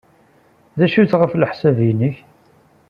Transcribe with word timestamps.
D 0.77 0.81
acu-t 0.85 1.11
ɣef 1.19 1.33
leḥsab-nnek? 1.35 2.15